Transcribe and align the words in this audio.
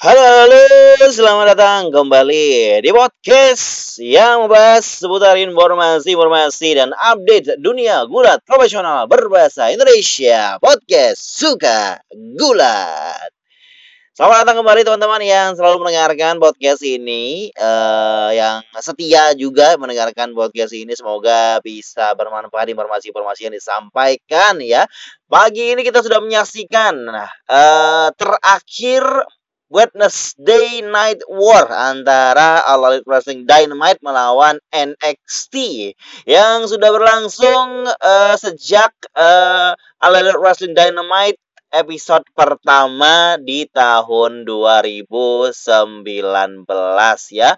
Halo, 0.00 0.16
halo, 0.16 0.64
selamat 1.12 1.52
datang 1.52 1.92
kembali 1.92 2.80
di 2.80 2.88
podcast 2.88 4.00
yang 4.00 4.48
membahas 4.48 4.80
seputar 4.80 5.36
informasi-informasi 5.36 6.68
dan 6.72 6.96
update 6.96 7.60
dunia 7.60 8.08
gulat 8.08 8.40
profesional 8.48 9.04
berbahasa 9.04 9.68
Indonesia. 9.68 10.56
Podcast 10.56 11.20
Suka 11.20 12.00
Gulat. 12.16 13.28
Selamat 14.16 14.48
datang 14.48 14.64
kembali 14.64 14.88
teman-teman 14.88 15.20
yang 15.20 15.52
selalu 15.52 15.84
mendengarkan 15.84 16.40
podcast 16.40 16.80
ini, 16.80 17.52
uh, 17.60 18.32
yang 18.32 18.64
setia 18.80 19.36
juga 19.36 19.76
mendengarkan 19.76 20.32
podcast 20.32 20.72
ini. 20.72 20.96
Semoga 20.96 21.60
bisa 21.60 22.16
bermanfaat 22.16 22.72
informasi-informasi 22.72 23.52
yang 23.52 23.54
disampaikan 23.56 24.64
ya. 24.64 24.88
Pagi 25.28 25.76
ini 25.76 25.84
kita 25.84 26.00
sudah 26.00 26.24
menyaksikan 26.24 27.04
uh, 27.52 28.08
terakhir 28.16 29.28
Wednesday 29.70 30.82
Night 30.82 31.22
War 31.30 31.70
antara 31.70 32.66
All 32.66 32.82
Elite 32.90 33.06
Wrestling 33.06 33.46
Dynamite 33.46 34.02
melawan 34.02 34.58
NXT 34.74 35.54
yang 36.26 36.66
sudah 36.66 36.90
berlangsung 36.90 37.86
uh, 37.86 38.34
sejak 38.34 38.90
uh, 39.14 39.70
All 40.02 40.14
Elite 40.18 40.42
Wrestling 40.42 40.74
Dynamite 40.74 41.38
episode 41.70 42.26
pertama 42.34 43.38
di 43.38 43.62
tahun 43.70 44.42
2019 44.42 46.66
ya. 47.30 47.54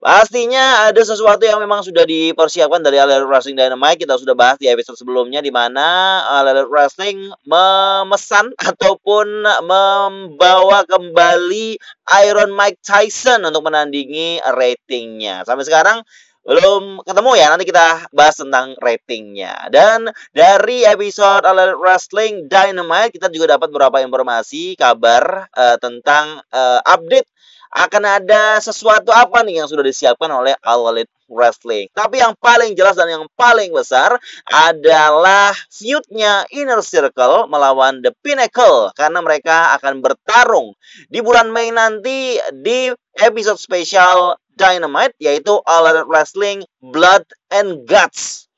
Pastinya 0.00 0.88
ada 0.88 1.02
sesuatu 1.04 1.44
yang 1.44 1.60
memang 1.60 1.84
sudah 1.84 2.08
dipersiapkan 2.08 2.80
dari 2.80 2.96
All 2.96 3.12
Elite 3.12 3.28
Wrestling 3.28 3.60
Dynamite. 3.60 4.00
Kita 4.00 4.16
sudah 4.16 4.32
bahas 4.32 4.56
di 4.56 4.64
episode 4.64 4.96
sebelumnya 4.96 5.44
di 5.44 5.52
mana 5.52 6.24
All 6.24 6.48
Elite 6.48 6.72
Wrestling 6.72 7.28
memesan 7.44 8.56
ataupun 8.56 9.44
membawa 9.60 10.88
kembali 10.88 11.76
Iron 12.24 12.50
Mike 12.56 12.80
Tyson 12.80 13.44
untuk 13.44 13.60
menandingi 13.68 14.40
ratingnya. 14.40 15.44
Sampai 15.44 15.68
sekarang 15.68 16.00
belum 16.48 17.04
ketemu 17.04 17.30
ya 17.36 17.46
nanti 17.52 17.68
kita 17.68 18.08
bahas 18.16 18.40
tentang 18.40 18.72
ratingnya 18.80 19.68
dan 19.68 20.08
dari 20.32 20.88
episode 20.88 21.44
All 21.44 21.60
Elite 21.60 21.76
Wrestling 21.76 22.48
Dynamite 22.48 23.12
kita 23.12 23.28
juga 23.28 23.60
dapat 23.60 23.68
beberapa 23.68 24.00
informasi 24.00 24.72
kabar 24.80 25.52
uh, 25.52 25.76
tentang 25.76 26.40
uh, 26.48 26.80
update 26.88 27.28
akan 27.70 28.02
ada 28.02 28.58
sesuatu 28.58 29.14
apa 29.14 29.46
nih 29.46 29.62
yang 29.62 29.68
sudah 29.70 29.86
disiapkan 29.86 30.26
oleh 30.30 30.54
All 30.66 30.90
Elite 30.90 31.10
Wrestling. 31.30 31.86
Tapi 31.94 32.18
yang 32.18 32.34
paling 32.34 32.74
jelas 32.74 32.98
dan 32.98 33.06
yang 33.06 33.24
paling 33.38 33.70
besar 33.70 34.18
adalah 34.50 35.54
feudnya 35.70 36.42
Inner 36.50 36.82
Circle 36.82 37.46
melawan 37.46 38.02
The 38.02 38.10
Pinnacle 38.18 38.90
karena 38.98 39.22
mereka 39.22 39.78
akan 39.78 40.02
bertarung 40.02 40.74
di 41.06 41.22
bulan 41.22 41.54
Mei 41.54 41.70
nanti 41.70 42.42
di 42.58 42.90
episode 43.22 43.62
spesial 43.62 44.34
Dynamite 44.58 45.14
yaitu 45.22 45.54
All 45.64 45.86
Elite 45.86 46.10
Wrestling 46.10 46.66
Blood 46.82 47.24
and 47.54 47.86
Guts. 47.86 48.49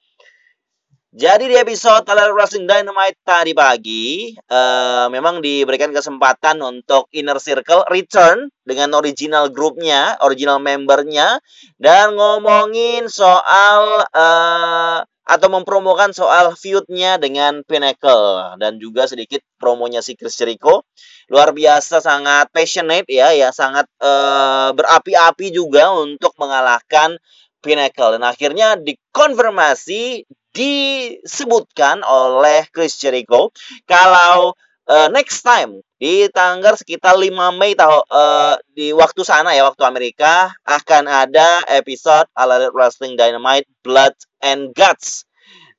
Jadi 1.13 1.45
di 1.45 1.61
episode 1.61 2.09
Talent 2.09 2.33
Wrestling 2.33 2.65
Dynamite 2.65 3.21
tadi 3.21 3.53
pagi, 3.53 4.33
uh, 4.33 5.13
memang 5.13 5.45
diberikan 5.45 5.93
kesempatan 5.93 6.57
untuk 6.65 7.13
Inner 7.13 7.37
Circle 7.37 7.85
return 7.93 8.49
dengan 8.65 8.97
original 8.97 9.53
grupnya, 9.53 10.17
original 10.25 10.57
membernya, 10.57 11.37
dan 11.77 12.17
ngomongin 12.17 13.13
soal 13.13 14.09
uh, 14.09 15.05
atau 15.29 15.49
mempromokan 15.53 16.17
soal 16.17 16.57
feudnya 16.57 17.21
dengan 17.21 17.61
Pinnacle. 17.61 18.57
Dan 18.57 18.81
juga 18.81 19.05
sedikit 19.05 19.45
promonya 19.61 20.01
si 20.01 20.17
Chris 20.17 20.33
Jericho. 20.33 20.89
Luar 21.29 21.53
biasa 21.53 22.01
sangat 22.01 22.49
passionate 22.57 23.13
ya 23.13 23.37
ya 23.37 23.53
sangat 23.53 23.85
uh, 24.01 24.73
berapi-api 24.73 25.53
juga 25.53 25.93
untuk 25.93 26.33
mengalahkan 26.41 27.21
Pinnacle. 27.61 28.17
Dan 28.17 28.25
akhirnya 28.25 28.81
dikonfirmasi 28.81 30.25
disebutkan 30.53 32.05
oleh 32.05 32.69
Chris 32.71 33.01
Jericho 33.01 33.51
kalau 33.89 34.53
uh, 34.89 35.09
next 35.09 35.41
time 35.41 35.81
di 35.97 36.29
tanggal 36.29 36.77
sekitar 36.77 37.17
5 37.17 37.33
Mei 37.57 37.73
tahu 37.73 38.05
uh, 38.13 38.55
di 38.77 38.93
waktu 38.93 39.25
sana 39.25 39.57
ya 39.57 39.65
waktu 39.65 39.83
Amerika 39.89 40.53
akan 40.69 41.09
ada 41.09 41.65
episode 41.73 42.29
All 42.37 42.53
Elite 42.53 42.77
Wrestling 42.77 43.17
Dynamite 43.17 43.69
Blood 43.81 44.13
and 44.45 44.77
Guts 44.77 45.25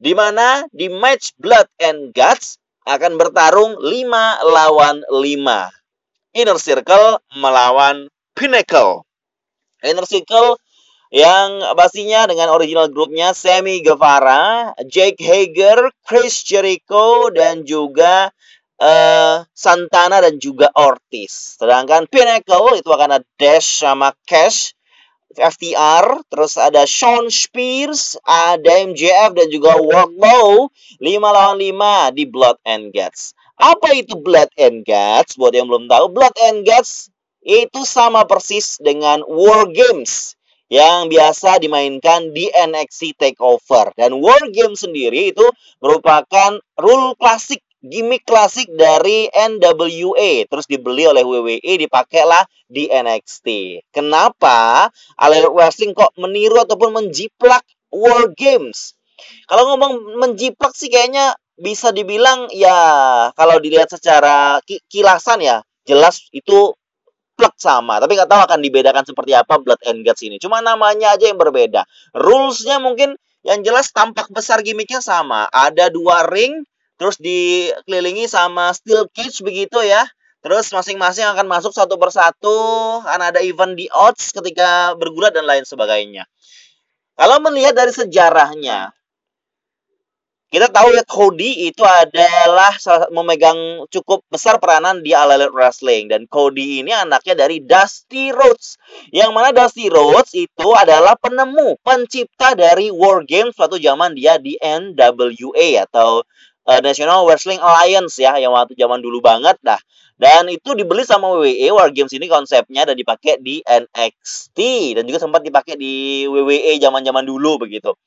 di 0.02 0.12
mana 0.18 0.66
di 0.74 0.90
match 0.92 1.32
Blood 1.40 1.70
and 1.80 2.12
Guts 2.12 2.60
akan 2.84 3.16
bertarung 3.16 3.80
5 3.80 3.88
lawan 4.44 5.08
5. 5.08 6.36
Inner 6.36 6.60
Circle 6.60 7.24
melawan 7.40 8.12
Pinnacle. 8.36 9.08
Inner 9.86 10.04
Circle 10.04 10.60
yang 11.14 11.62
pastinya 11.78 12.26
dengan 12.26 12.50
original 12.50 12.90
grupnya 12.90 13.38
Sammy 13.38 13.86
Guevara, 13.86 14.74
Jake 14.90 15.22
Hager, 15.22 15.94
Chris 16.02 16.42
Jericho 16.42 17.30
dan 17.30 17.62
juga 17.70 18.34
uh, 18.82 19.46
Santana 19.54 20.26
dan 20.26 20.42
juga 20.42 20.74
Ortiz. 20.74 21.62
Sedangkan 21.62 22.10
Pinnacle 22.10 22.82
itu 22.82 22.90
akan 22.90 23.22
ada 23.22 23.26
Dash 23.38 23.86
sama 23.86 24.18
Cash, 24.26 24.74
FTR, 25.38 26.26
terus 26.34 26.58
ada 26.58 26.82
Sean 26.90 27.30
Spears, 27.30 28.18
ada 28.26 28.82
MJF 28.82 29.38
dan 29.38 29.48
juga 29.54 29.78
Wardlow 29.78 30.74
5 30.98 31.06
lawan 31.22 31.62
5 31.62 32.18
di 32.18 32.26
Blood 32.26 32.58
and 32.66 32.90
Guts. 32.90 33.38
Apa 33.62 33.94
itu 33.94 34.18
Blood 34.18 34.50
and 34.58 34.82
Guts? 34.82 35.38
Buat 35.38 35.54
yang 35.54 35.70
belum 35.70 35.86
tahu, 35.86 36.10
Blood 36.10 36.34
and 36.50 36.66
Guts 36.66 37.14
itu 37.46 37.86
sama 37.86 38.26
persis 38.26 38.82
dengan 38.82 39.22
War 39.30 39.70
Games 39.70 40.34
yang 40.74 41.06
biasa 41.06 41.62
dimainkan 41.62 42.34
di 42.34 42.50
NXT 42.50 43.14
Takeover. 43.14 43.94
Dan 43.94 44.18
War 44.18 44.42
Game 44.50 44.74
sendiri 44.74 45.30
itu 45.30 45.46
merupakan 45.78 46.58
rule 46.82 47.14
klasik, 47.14 47.62
gimmick 47.86 48.26
klasik 48.26 48.66
dari 48.74 49.30
NWA. 49.30 50.50
Terus 50.50 50.66
dibeli 50.66 51.06
oleh 51.06 51.22
WWE, 51.22 51.62
dipakailah 51.62 52.50
di 52.66 52.90
NXT. 52.90 53.48
Kenapa 53.94 54.90
All 55.22 55.34
Wrestling 55.54 55.94
kok 55.94 56.18
meniru 56.18 56.58
ataupun 56.66 56.90
menjiplak 56.90 57.62
War 57.94 58.34
Games? 58.34 58.98
Kalau 59.46 59.70
ngomong 59.70 60.18
menjiplak 60.26 60.74
sih 60.74 60.90
kayaknya 60.90 61.38
bisa 61.54 61.94
dibilang 61.94 62.50
ya 62.50 62.74
kalau 63.38 63.62
dilihat 63.62 63.94
secara 63.94 64.58
kilasan 64.90 65.38
ya 65.38 65.62
jelas 65.86 66.26
itu 66.34 66.74
plek 67.34 67.56
sama, 67.58 67.98
tapi 68.00 68.18
nggak 68.18 68.30
tahu 68.30 68.42
akan 68.46 68.60
dibedakan 68.62 69.04
seperti 69.04 69.34
apa 69.34 69.58
Blood 69.60 69.82
and 69.90 70.06
Guts 70.06 70.22
ini. 70.26 70.38
Cuma 70.38 70.62
namanya 70.62 71.18
aja 71.18 71.30
yang 71.30 71.38
berbeda. 71.38 71.86
Rulesnya 72.14 72.78
mungkin 72.78 73.18
yang 73.44 73.60
jelas 73.62 73.92
tampak 73.92 74.32
besar 74.32 74.64
gimmicknya 74.64 75.04
sama. 75.04 75.50
Ada 75.52 75.92
dua 75.92 76.26
ring, 76.30 76.64
terus 76.96 77.20
dikelilingi 77.20 78.30
sama 78.32 78.72
steel 78.72 79.10
cage 79.12 79.44
begitu 79.44 79.84
ya. 79.84 80.06
Terus 80.44 80.76
masing-masing 80.76 81.24
akan 81.24 81.48
masuk 81.48 81.72
satu 81.72 81.96
persatu, 81.96 82.60
akan 83.08 83.32
ada 83.32 83.40
event 83.40 83.80
di 83.80 83.88
odds 83.88 84.36
ketika 84.36 84.92
bergulat 85.00 85.32
dan 85.32 85.48
lain 85.48 85.64
sebagainya. 85.64 86.28
Kalau 87.16 87.40
melihat 87.46 87.78
dari 87.78 87.96
sejarahnya, 87.96 88.92
kita 90.54 90.70
tahu 90.70 90.94
ya 90.94 91.02
Cody 91.02 91.66
itu 91.66 91.82
adalah 91.82 92.78
memegang 93.10 93.90
cukup 93.90 94.22
besar 94.30 94.62
peranan 94.62 95.02
di 95.02 95.10
All 95.10 95.34
Elite 95.34 95.50
Wrestling 95.50 96.14
dan 96.14 96.30
Cody 96.30 96.86
ini 96.86 96.94
anaknya 96.94 97.34
dari 97.34 97.58
Dusty 97.58 98.30
Rhodes. 98.30 98.78
Yang 99.10 99.34
mana 99.34 99.50
Dusty 99.50 99.90
Rhodes 99.90 100.38
itu 100.38 100.68
adalah 100.78 101.18
penemu, 101.18 101.82
pencipta 101.82 102.54
dari 102.54 102.94
War 102.94 103.26
Games 103.26 103.58
suatu 103.58 103.82
zaman 103.82 104.14
dia 104.14 104.38
di 104.38 104.54
NWA 104.62 105.90
atau 105.90 106.22
uh, 106.70 106.80
National 106.86 107.26
Wrestling 107.26 107.58
Alliance 107.58 108.22
ya 108.22 108.38
yang 108.38 108.54
waktu 108.54 108.78
zaman 108.78 109.02
dulu 109.02 109.26
banget 109.26 109.58
dah. 109.66 109.82
Dan 110.14 110.54
itu 110.54 110.78
dibeli 110.78 111.02
sama 111.02 111.34
WWE 111.34 111.74
War 111.74 111.90
Games 111.90 112.14
ini 112.14 112.30
konsepnya 112.30 112.86
dan 112.86 112.94
dipakai 112.94 113.42
di 113.42 113.66
NXT 113.66 114.58
dan 115.02 115.10
juga 115.10 115.18
sempat 115.18 115.42
dipakai 115.42 115.74
di 115.82 116.24
WWE 116.30 116.78
zaman-zaman 116.78 117.26
dulu 117.26 117.66
begitu. 117.66 117.98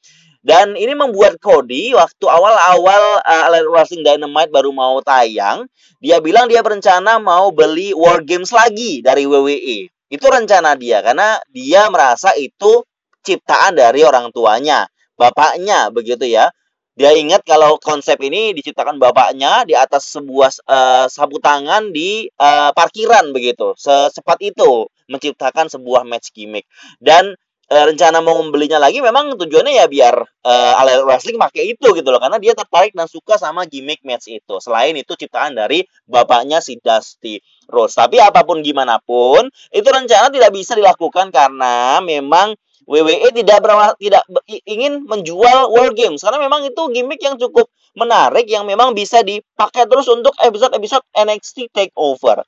Dan 0.46 0.78
ini 0.78 0.94
membuat 0.94 1.42
Cody 1.42 1.90
waktu 1.90 2.22
awal-awal 2.22 3.18
uh, 3.18 3.66
Wrestling 3.66 4.06
Dynamite 4.06 4.54
baru 4.54 4.70
mau 4.70 5.02
tayang, 5.02 5.66
dia 5.98 6.22
bilang 6.22 6.46
dia 6.46 6.62
berencana 6.62 7.18
mau 7.18 7.50
beli 7.50 7.90
War 7.90 8.22
Games 8.22 8.54
lagi 8.54 9.02
dari 9.02 9.26
WWE. 9.26 9.90
Itu 10.06 10.26
rencana 10.30 10.78
dia 10.78 11.02
karena 11.02 11.42
dia 11.50 11.90
merasa 11.90 12.30
itu 12.38 12.86
ciptaan 13.26 13.74
dari 13.74 14.06
orang 14.06 14.30
tuanya, 14.30 14.86
bapaknya 15.18 15.90
begitu 15.90 16.30
ya. 16.30 16.54
Dia 16.94 17.10
ingat 17.12 17.42
kalau 17.42 17.76
konsep 17.82 18.16
ini 18.22 18.54
diciptakan 18.54 19.02
bapaknya 19.02 19.66
di 19.66 19.74
atas 19.74 20.14
sebuah 20.14 20.62
uh, 20.64 21.04
sapu 21.10 21.42
tangan 21.42 21.90
di 21.90 22.30
uh, 22.38 22.70
parkiran 22.70 23.34
begitu. 23.34 23.74
Secepat 23.74 24.38
itu 24.46 24.86
menciptakan 25.10 25.68
sebuah 25.68 26.06
match 26.06 26.30
gimmick. 26.32 26.64
Dan 27.02 27.34
uh, 27.70 27.84
rencana 27.90 28.22
mau 28.22 28.38
membelinya 28.38 28.78
lagi 28.78 29.02
memang 29.02 29.34
tujuannya 29.34 29.74
ya 29.78 29.86
biar 29.90 30.14
uh, 30.22 31.04
Wrestling 31.06 31.38
pakai 31.38 31.74
itu 31.74 31.86
gitu 31.94 32.08
loh 32.08 32.20
karena 32.22 32.38
dia 32.38 32.54
tertarik 32.54 32.94
dan 32.94 33.10
suka 33.10 33.38
sama 33.38 33.66
gimmick 33.66 34.02
match 34.06 34.30
itu. 34.30 34.54
Selain 34.62 34.94
itu 34.94 35.12
ciptaan 35.18 35.54
dari 35.58 35.82
bapaknya 36.06 36.62
si 36.62 36.78
Dusty 36.78 37.42
Rose. 37.66 37.98
Tapi 37.98 38.22
apa 38.22 38.46
pun 38.46 38.62
gimana 38.62 39.02
pun 39.02 39.50
itu 39.74 39.88
rencana 39.88 40.30
tidak 40.30 40.50
bisa 40.54 40.78
dilakukan 40.78 41.34
karena 41.34 41.98
memang 42.02 42.54
WWE 42.86 43.34
tidak 43.34 43.58
ber, 43.66 43.98
tidak 43.98 44.22
ingin 44.62 45.02
menjual 45.02 45.74
War 45.74 45.90
Games 45.90 46.22
karena 46.22 46.38
memang 46.38 46.62
itu 46.70 46.82
gimmick 46.94 47.18
yang 47.18 47.34
cukup 47.34 47.66
menarik 47.98 48.46
yang 48.46 48.62
memang 48.62 48.94
bisa 48.94 49.26
dipakai 49.26 49.90
terus 49.90 50.06
untuk 50.06 50.36
episode-episode 50.38 51.02
NXT 51.16 51.74
Takeover. 51.74 52.46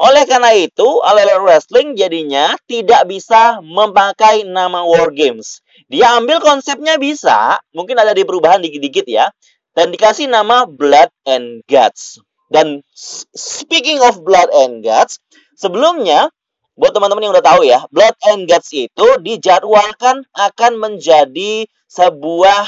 Oleh 0.00 0.24
karena 0.24 0.56
itu, 0.56 1.04
All 1.04 1.20
Wrestling 1.44 1.92
jadinya 1.92 2.56
tidak 2.64 3.04
bisa 3.04 3.60
memakai 3.60 4.48
nama 4.48 4.80
War 4.80 5.12
Games. 5.12 5.60
Dia 5.92 6.16
ambil 6.16 6.40
konsepnya 6.40 6.96
bisa, 6.96 7.60
mungkin 7.76 8.00
ada 8.00 8.16
di 8.16 8.24
perubahan 8.24 8.64
dikit-dikit 8.64 9.04
ya, 9.04 9.28
dan 9.76 9.92
dikasih 9.92 10.24
nama 10.32 10.64
Blood 10.64 11.12
and 11.28 11.60
Guts. 11.68 12.16
Dan 12.48 12.80
speaking 13.36 14.00
of 14.00 14.24
Blood 14.24 14.48
and 14.56 14.80
Guts, 14.80 15.20
sebelumnya 15.52 16.32
buat 16.80 16.96
teman-teman 16.96 17.28
yang 17.28 17.36
udah 17.36 17.44
tahu 17.44 17.68
ya, 17.68 17.84
Blood 17.92 18.16
and 18.32 18.48
Guts 18.48 18.72
itu 18.72 19.08
dijadwalkan 19.20 20.24
akan 20.32 20.72
menjadi 20.80 21.68
sebuah 21.92 22.64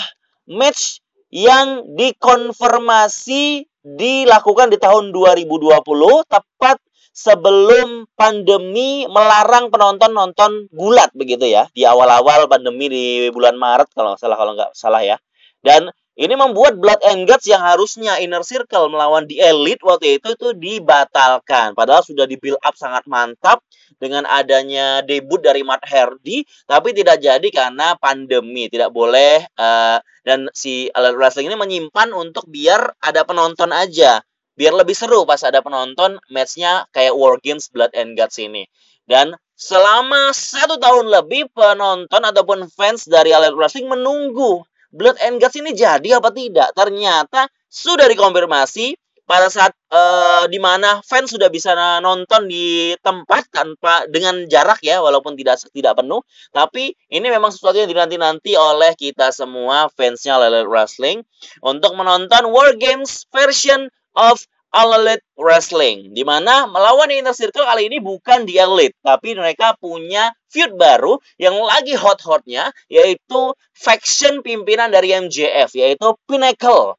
match 0.52 1.00
yang 1.32 1.96
dikonfirmasi 1.96 3.64
dilakukan 3.82 4.68
di 4.68 4.76
tahun 4.76 5.16
2020 5.16 5.80
tepat 6.28 6.76
sebelum 7.12 8.08
pandemi 8.16 9.04
melarang 9.04 9.68
penonton 9.68 10.16
nonton 10.16 10.50
gulat 10.72 11.12
begitu 11.12 11.44
ya 11.44 11.68
di 11.76 11.84
awal-awal 11.84 12.48
pandemi 12.48 12.88
di 12.88 13.04
bulan 13.28 13.60
Maret 13.60 13.92
kalau 13.92 14.16
salah 14.16 14.40
kalau 14.40 14.56
nggak 14.56 14.72
salah 14.72 15.04
ya 15.04 15.20
dan 15.60 15.92
ini 16.12 16.36
membuat 16.36 16.76
Blood 16.76 17.00
and 17.08 17.24
Guts 17.24 17.48
yang 17.48 17.64
harusnya 17.64 18.20
Inner 18.20 18.44
Circle 18.44 18.92
melawan 18.92 19.24
di 19.24 19.40
Elite 19.40 19.80
waktu 19.80 20.20
itu 20.20 20.36
itu 20.36 20.52
dibatalkan. 20.52 21.72
Padahal 21.72 22.04
sudah 22.04 22.28
di 22.28 22.36
build 22.36 22.60
up 22.60 22.76
sangat 22.76 23.08
mantap 23.08 23.64
dengan 23.96 24.28
adanya 24.28 25.00
debut 25.00 25.40
dari 25.40 25.64
Matt 25.64 25.88
Hardy, 25.88 26.44
tapi 26.68 26.92
tidak 26.92 27.16
jadi 27.16 27.48
karena 27.48 27.96
pandemi. 27.96 28.68
Tidak 28.68 28.92
boleh 28.92 29.40
uh, 29.56 30.04
dan 30.20 30.52
si 30.52 30.92
Elite 30.92 31.16
Wrestling 31.16 31.48
ini 31.48 31.56
menyimpan 31.56 32.12
untuk 32.12 32.44
biar 32.44 32.92
ada 33.00 33.24
penonton 33.24 33.72
aja 33.72 34.20
biar 34.58 34.76
lebih 34.76 34.92
seru 34.92 35.24
pas 35.24 35.40
ada 35.42 35.64
penonton 35.64 36.20
matchnya 36.28 36.84
kayak 36.92 37.16
War 37.16 37.40
Games 37.40 37.68
Blood 37.72 37.92
and 37.96 38.14
Guts 38.14 38.36
ini. 38.40 38.68
Dan 39.08 39.34
selama 39.56 40.30
satu 40.30 40.78
tahun 40.78 41.10
lebih 41.10 41.50
penonton 41.52 42.22
ataupun 42.22 42.70
fans 42.70 43.08
dari 43.08 43.34
Elite 43.34 43.56
Wrestling 43.58 43.90
menunggu 43.90 44.62
Blood 44.92 45.18
and 45.24 45.40
Guts 45.40 45.56
ini 45.56 45.72
jadi 45.72 46.20
apa 46.20 46.28
tidak. 46.30 46.76
Ternyata 46.76 47.48
sudah 47.72 48.04
dikonfirmasi 48.12 48.92
pada 49.22 49.48
saat 49.48 49.72
uh, 49.88 50.44
di 50.50 50.58
mana 50.60 51.00
fans 51.06 51.32
sudah 51.32 51.48
bisa 51.48 51.72
nonton 52.04 52.50
di 52.50 52.92
tempat 53.00 53.48
tanpa 53.48 54.04
dengan 54.10 54.44
jarak 54.50 54.82
ya 54.82 54.98
walaupun 54.98 55.38
tidak 55.38 55.62
tidak 55.70 55.94
penuh 55.96 56.20
tapi 56.50 56.92
ini 57.08 57.26
memang 57.30 57.54
sesuatu 57.54 57.78
yang 57.80 57.88
dinanti-nanti 57.88 58.58
oleh 58.58 58.92
kita 58.98 59.30
semua 59.30 59.86
fansnya 59.94 60.42
Elite 60.42 60.68
Wrestling 60.68 61.22
untuk 61.62 61.94
menonton 61.94 62.50
War 62.50 62.74
Games 62.74 63.24
version 63.30 63.88
of 64.16 64.44
All 64.72 64.96
Elite 64.96 65.20
Wrestling 65.36 66.16
di 66.16 66.24
mana 66.24 66.64
melawan 66.64 67.12
Inner 67.12 67.36
Circle 67.36 67.68
kali 67.68 67.92
ini 67.92 68.00
bukan 68.00 68.48
di 68.48 68.56
Elite 68.56 68.96
tapi 69.04 69.36
mereka 69.36 69.76
punya 69.76 70.32
feud 70.48 70.80
baru 70.80 71.20
yang 71.36 71.60
lagi 71.60 71.92
hot-hotnya 71.92 72.72
yaitu 72.88 73.52
faction 73.76 74.40
pimpinan 74.40 74.88
dari 74.88 75.12
MJF 75.12 75.76
yaitu 75.76 76.16
Pinnacle. 76.24 76.96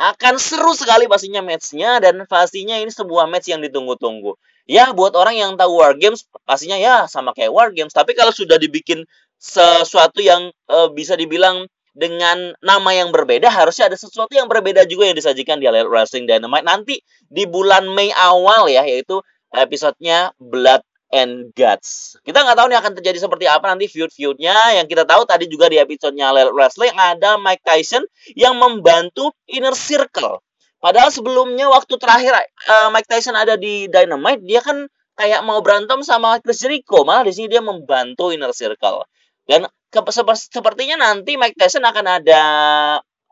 Akan 0.00 0.38
seru 0.38 0.72
sekali 0.72 1.10
pastinya 1.10 1.42
matchnya 1.42 1.98
dan 1.98 2.24
pastinya 2.30 2.78
ini 2.78 2.88
sebuah 2.88 3.28
match 3.28 3.50
yang 3.52 3.60
ditunggu-tunggu. 3.60 4.38
Ya 4.70 4.94
buat 4.94 5.12
orang 5.18 5.34
yang 5.34 5.50
tahu 5.58 5.82
War 5.82 5.98
Games 5.98 6.24
pastinya 6.46 6.78
ya 6.78 7.10
sama 7.10 7.34
kayak 7.34 7.50
War 7.50 7.74
Games 7.74 7.90
tapi 7.90 8.14
kalau 8.14 8.30
sudah 8.30 8.54
dibikin 8.54 9.02
sesuatu 9.34 10.22
yang 10.22 10.54
uh, 10.70 10.88
bisa 10.94 11.18
dibilang 11.18 11.66
dengan 12.00 12.56
nama 12.64 12.90
yang 12.96 13.12
berbeda 13.12 13.52
harusnya 13.52 13.92
ada 13.92 13.98
sesuatu 14.00 14.32
yang 14.32 14.48
berbeda 14.48 14.88
juga 14.88 15.12
yang 15.12 15.16
disajikan 15.20 15.60
di 15.60 15.68
Wrestling 15.68 16.24
Dynamite 16.24 16.64
nanti 16.64 17.04
di 17.28 17.44
bulan 17.44 17.92
Mei 17.92 18.08
awal 18.16 18.72
ya 18.72 18.80
yaitu 18.88 19.20
episodenya 19.52 20.32
Blood 20.40 20.80
and 21.12 21.52
Guts. 21.52 22.16
Kita 22.22 22.40
nggak 22.40 22.56
tahu 22.56 22.66
nih 22.72 22.78
akan 22.80 22.92
terjadi 22.96 23.18
seperti 23.20 23.44
apa 23.50 23.66
nanti 23.68 23.90
feud-feudnya. 23.90 24.80
Yang 24.80 24.96
kita 24.96 25.04
tahu 25.04 25.26
tadi 25.26 25.50
juga 25.50 25.66
di 25.68 25.76
episodenya 25.76 26.30
Elite 26.32 26.54
Wrestling 26.54 26.94
ada 26.96 27.36
Mike 27.36 27.66
Tyson 27.66 28.06
yang 28.38 28.56
membantu 28.56 29.34
Inner 29.50 29.74
Circle. 29.74 30.40
Padahal 30.80 31.12
sebelumnya 31.12 31.68
waktu 31.68 32.00
terakhir 32.00 32.32
uh, 32.40 32.88
Mike 32.88 33.10
Tyson 33.10 33.36
ada 33.36 33.60
di 33.60 33.84
Dynamite 33.92 34.40
dia 34.40 34.64
kan 34.64 34.88
kayak 35.20 35.44
mau 35.44 35.60
berantem 35.60 36.00
sama 36.00 36.40
Chris 36.40 36.64
Jericho 36.64 37.04
malah 37.04 37.28
di 37.28 37.36
sini 37.36 37.52
dia 37.52 37.60
membantu 37.60 38.32
Inner 38.32 38.56
Circle. 38.56 39.04
Dan 39.48 39.66
ke, 39.90 40.00
sepertinya 40.34 40.96
nanti 41.00 41.34
Mike 41.34 41.58
Tyson 41.58 41.82
akan 41.82 42.06
ada 42.20 42.42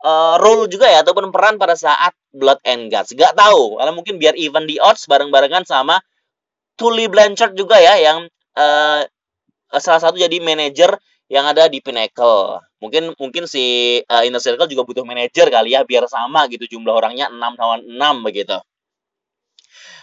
uh, 0.03 0.35
role 0.39 0.67
juga 0.67 0.87
ya 0.87 1.03
ataupun 1.03 1.31
peran 1.31 1.55
pada 1.55 1.75
saat 1.75 2.15
Blood 2.31 2.59
and 2.67 2.91
Guts. 2.91 3.15
Gak 3.15 3.35
tahu, 3.35 3.79
karena 3.79 3.91
mungkin 3.95 4.15
biar 4.19 4.35
even 4.35 4.67
di 4.67 4.77
odds 4.79 5.07
bareng-barengan 5.07 5.63
sama 5.63 5.99
Tully 6.79 7.11
Blanchard 7.11 7.55
juga 7.59 7.79
ya 7.79 7.99
yang 7.99 8.27
uh, 8.55 9.01
salah 9.77 10.01
satu 10.01 10.15
jadi 10.15 10.39
manajer 10.39 10.95
yang 11.29 11.45
ada 11.45 11.69
di 11.69 11.83
Pinnacle. 11.83 12.63
Mungkin 12.79 13.13
mungkin 13.19 13.43
si 13.45 13.99
uh, 14.01 14.23
Inner 14.25 14.41
Circle 14.41 14.71
juga 14.71 14.87
butuh 14.87 15.03
manajer 15.03 15.51
kali 15.51 15.75
ya 15.75 15.83
biar 15.83 16.07
sama 16.07 16.47
gitu 16.49 16.65
jumlah 16.65 16.95
orangnya 16.95 17.27
6 17.29 17.37
lawan 17.59 17.81
6 17.85 18.25
begitu. 18.25 18.57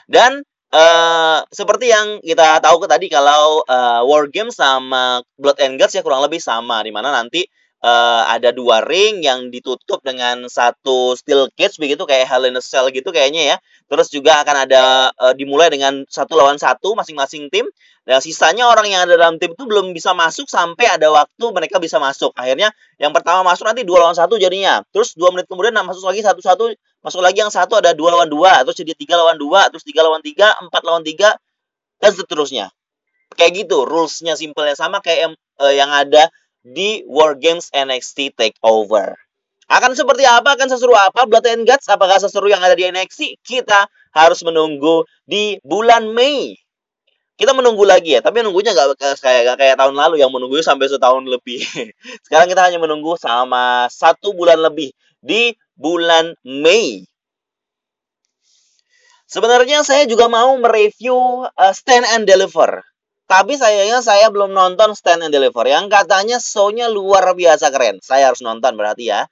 Dan 0.06 0.46
Uh, 0.76 1.40
seperti 1.48 1.88
yang 1.88 2.20
kita 2.20 2.60
tahu 2.60 2.84
tadi 2.84 3.08
kalau 3.08 3.64
uh, 3.64 4.04
War 4.04 4.28
Games 4.28 4.60
sama 4.60 5.24
Blood 5.40 5.56
and 5.64 5.80
Guts 5.80 5.96
ya 5.96 6.04
kurang 6.04 6.20
lebih 6.20 6.36
sama 6.36 6.84
di 6.84 6.92
mana 6.92 7.08
nanti 7.08 7.48
uh, 7.80 8.28
ada 8.28 8.52
dua 8.52 8.84
ring 8.84 9.24
yang 9.24 9.48
ditutup 9.48 10.04
dengan 10.04 10.44
satu 10.52 11.16
steel 11.16 11.48
cage 11.56 11.80
begitu 11.80 12.04
kayak 12.04 12.28
Hell 12.28 12.44
in 12.44 12.60
a 12.60 12.62
Cell 12.62 12.92
gitu 12.92 13.08
kayaknya 13.08 13.54
ya. 13.54 13.56
Terus 13.88 14.12
juga 14.12 14.44
akan 14.44 14.68
ada 14.68 15.14
uh, 15.16 15.32
dimulai 15.32 15.72
dengan 15.72 16.04
satu 16.12 16.36
lawan 16.36 16.60
satu 16.60 16.92
masing-masing 16.92 17.48
tim. 17.48 17.64
Dan 18.06 18.22
sisanya 18.22 18.70
orang 18.70 18.86
yang 18.86 19.02
ada 19.02 19.18
dalam 19.18 19.34
tim 19.42 19.50
itu 19.50 19.66
belum 19.66 19.90
bisa 19.90 20.14
masuk 20.14 20.46
sampai 20.46 20.86
ada 20.86 21.10
waktu 21.10 21.44
mereka 21.50 21.82
bisa 21.82 21.98
masuk. 21.98 22.30
Akhirnya 22.38 22.70
yang 23.02 23.10
pertama 23.10 23.42
masuk 23.42 23.66
nanti 23.66 23.82
dua 23.82 24.06
lawan 24.06 24.14
satu 24.14 24.38
jadinya. 24.38 24.84
Terus 24.94 25.18
dua 25.18 25.34
menit 25.34 25.50
kemudian 25.50 25.74
masuk 25.74 26.06
lagi 26.06 26.22
satu-satu 26.22 26.70
masuk 27.06 27.22
lagi 27.22 27.38
yang 27.38 27.54
satu 27.54 27.78
ada 27.78 27.94
dua 27.94 28.18
lawan 28.18 28.26
dua 28.26 28.66
terus 28.66 28.82
jadi 28.82 28.90
tiga 28.98 29.14
lawan 29.14 29.38
dua 29.38 29.70
terus 29.70 29.86
tiga 29.86 30.02
lawan 30.02 30.18
tiga 30.26 30.58
empat 30.58 30.82
lawan 30.82 31.06
tiga 31.06 31.38
dan 32.02 32.10
seterusnya. 32.10 32.74
Kayak 33.38 33.62
gitu 33.62 33.86
rulesnya 33.86 34.34
simpelnya 34.34 34.74
sama 34.74 34.98
kayak 34.98 35.38
uh, 35.62 35.70
yang 35.70 35.94
ada 35.94 36.26
di 36.66 37.06
War 37.06 37.38
Games 37.38 37.70
NXT 37.70 38.34
Takeover. 38.34 39.14
Akan 39.70 39.94
seperti 39.94 40.26
apa 40.26 40.58
akan 40.58 40.66
seseru 40.66 40.98
apa 40.98 41.30
Blood 41.30 41.46
and 41.46 41.62
Guts? 41.62 41.86
Apakah 41.86 42.18
seseru 42.18 42.50
yang 42.50 42.62
ada 42.62 42.74
di 42.74 42.90
NXT 42.90 43.38
kita 43.46 43.86
harus 44.10 44.42
menunggu 44.42 45.06
di 45.22 45.62
bulan 45.62 46.10
Mei 46.10 46.58
kita 47.36 47.52
menunggu 47.52 47.84
lagi 47.84 48.16
ya 48.16 48.24
tapi 48.24 48.40
menunggunya 48.40 48.72
nggak 48.72 48.96
kayak 49.20 49.42
gak 49.44 49.56
kayak 49.60 49.76
tahun 49.76 49.92
lalu 49.92 50.20
yang 50.20 50.32
menunggu 50.32 50.60
sampai 50.64 50.88
setahun 50.88 51.24
lebih. 51.28 51.60
Sekarang 52.24 52.48
kita 52.48 52.64
hanya 52.64 52.80
menunggu 52.80 53.20
sama 53.20 53.86
satu 53.92 54.32
bulan 54.32 54.60
lebih 54.60 54.92
di 55.20 55.52
bulan 55.76 56.32
Mei. 56.42 57.04
Sebenarnya 59.26 59.82
saya 59.82 60.06
juga 60.06 60.30
mau 60.30 60.54
mereview 60.56 61.44
uh, 61.44 61.74
Stand 61.74 62.06
and 62.14 62.24
Deliver. 62.24 62.80
Tapi 63.26 63.58
sayangnya 63.58 63.98
saya 64.06 64.30
belum 64.30 64.54
nonton 64.54 64.94
Stand 64.94 65.26
and 65.26 65.34
Deliver. 65.34 65.66
Yang 65.66 65.90
katanya 65.90 66.38
show-nya 66.38 66.86
luar 66.86 67.34
biasa 67.34 67.74
keren. 67.74 67.98
Saya 67.98 68.30
harus 68.30 68.38
nonton 68.38 68.78
berarti 68.78 69.10
ya 69.10 69.26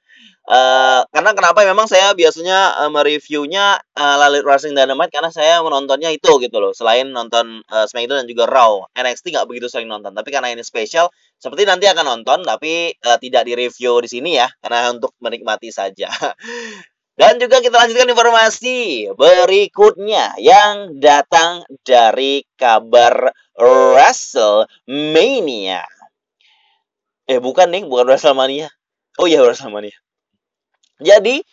Uh, 0.45 1.01
karena 1.09 1.33
kenapa 1.33 1.65
memang 1.65 1.89
saya 1.89 2.13
biasanya 2.13 2.77
uh, 2.85 2.93
mereviewnya 2.93 3.81
uh, 3.97 4.15
Lalit 4.21 4.45
Racing 4.45 4.77
Dynamite 4.77 5.09
karena 5.09 5.33
saya 5.33 5.57
menontonnya 5.65 6.13
itu 6.13 6.37
gitu 6.37 6.61
loh. 6.61 6.69
Selain 6.69 7.09
nonton 7.09 7.65
uh, 7.65 7.89
SmackDown 7.89 8.21
dan 8.21 8.29
juga 8.29 8.45
Raw, 8.45 8.85
NXT 8.93 9.33
nggak 9.33 9.49
begitu 9.49 9.73
sering 9.73 9.89
nonton. 9.89 10.13
Tapi 10.13 10.29
karena 10.29 10.53
ini 10.53 10.61
spesial, 10.61 11.09
seperti 11.41 11.65
nanti 11.65 11.89
akan 11.89 12.05
nonton 12.05 12.45
tapi 12.45 12.93
uh, 12.93 13.17
tidak 13.17 13.49
direview 13.49 13.97
di 14.05 14.05
sini 14.05 14.37
ya, 14.37 14.45
karena 14.61 14.93
untuk 14.93 15.17
menikmati 15.17 15.73
saja. 15.73 16.13
Dan 17.17 17.41
juga 17.41 17.57
kita 17.63 17.79
lanjutkan 17.81 18.11
informasi 18.11 19.07
berikutnya 19.17 20.37
yang 20.37 21.01
datang 21.01 21.65
dari 21.81 22.45
kabar 22.53 23.33
WrestleMania. 23.57 25.81
Eh 27.25 27.41
bukan 27.41 27.73
nih, 27.73 27.89
bukan 27.89 28.13
WrestleMania. 28.13 28.69
Oh 29.17 29.25
iya 29.25 29.41
WrestleMania. 29.41 30.04
Jadi 30.99 31.43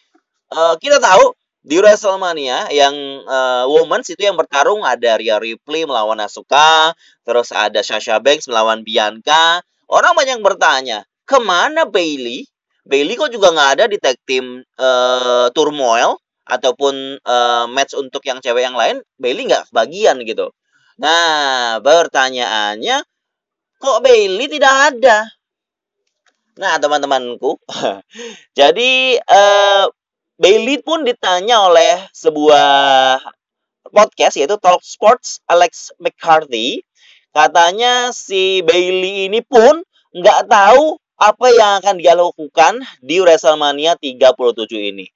uh, 0.55 0.75
kita 0.79 1.03
tahu 1.03 1.35
di 1.63 1.79
WrestleMania 1.79 2.75
yang 2.75 2.95
uh, 3.23 3.65
Women's 3.71 4.11
itu 4.11 4.27
yang 4.27 4.35
bertarung 4.35 4.83
ada 4.83 5.15
Rhea 5.15 5.39
Ripley 5.39 5.87
melawan 5.87 6.19
Asuka, 6.19 6.91
terus 7.23 7.55
ada 7.55 7.81
Sasha 7.87 8.19
Banks 8.19 8.51
melawan 8.51 8.83
Bianca. 8.83 9.63
orang 9.93 10.17
banyak 10.17 10.41
bertanya, 10.41 11.05
ke 11.29 11.39
mana 11.39 11.85
Bailey? 11.85 12.49
Bailey 12.83 13.15
kok 13.15 13.31
juga 13.31 13.55
nggak 13.55 13.71
ada 13.79 13.85
di 13.87 14.01
tag 14.01 14.19
team 14.27 14.65
uh, 14.81 15.47
turmoil 15.55 16.19
ataupun 16.49 17.23
uh, 17.23 17.71
match 17.71 17.95
untuk 17.95 18.25
yang 18.27 18.43
cewek 18.43 18.67
yang 18.67 18.75
lain, 18.75 18.99
Bailey 19.21 19.47
nggak 19.47 19.71
kebagian 19.71 20.19
gitu. 20.27 20.51
Nah, 20.99 21.79
pertanyaannya, 21.79 23.07
kok 23.79 23.99
Bailey 24.03 24.47
tidak 24.51 24.75
ada? 24.91 25.31
Nah, 26.53 26.77
teman-temanku, 26.77 27.57
jadi 28.59 29.17
uh, 29.25 29.89
Bailey 30.37 30.85
pun 30.85 31.01
ditanya 31.01 31.65
oleh 31.65 32.05
sebuah 32.13 32.69
podcast 33.89 34.37
yaitu 34.37 34.61
Talk 34.61 34.85
Sports 34.85 35.41
Alex 35.49 35.93
McCarthy. 35.97 36.85
Katanya 37.33 38.13
si 38.13 38.61
Bailey 38.61 39.33
ini 39.33 39.41
pun 39.41 39.81
nggak 40.13 40.53
tahu 40.53 41.01
apa 41.17 41.47
yang 41.55 41.71
akan 41.81 41.95
dia 41.97 42.13
lakukan 42.13 42.85
di 43.01 43.23
WrestleMania 43.23 43.97
37 43.97 44.93
ini. 44.93 45.07